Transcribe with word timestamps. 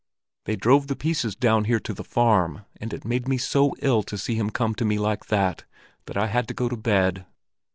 They 0.45 0.55
drove 0.55 0.87
the 0.87 0.95
pieces 0.95 1.35
down 1.35 1.65
here 1.65 1.79
to 1.81 1.93
the 1.93 2.03
farm, 2.03 2.65
and 2.77 2.91
it 2.91 3.05
made 3.05 3.27
me 3.27 3.37
so 3.37 3.75
ill 3.83 4.01
to 4.01 4.17
see 4.17 4.33
him 4.33 4.49
come 4.49 4.73
to 4.73 4.83
me 4.83 4.97
like 4.97 5.27
that, 5.27 5.63
that 6.07 6.17
I 6.17 6.25
had 6.25 6.47
to 6.47 6.55
go 6.55 6.67
to 6.67 6.75
bed. 6.75 7.27